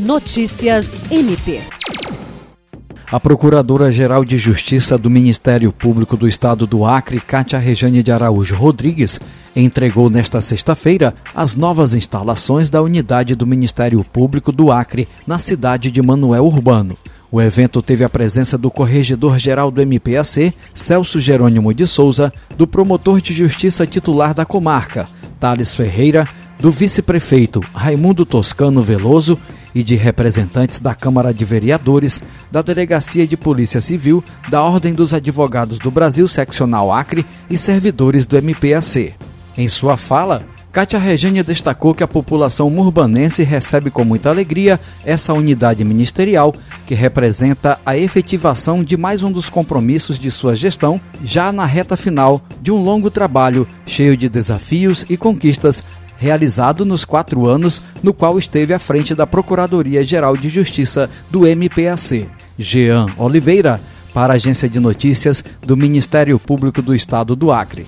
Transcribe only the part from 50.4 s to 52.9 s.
gestão, já na reta final de um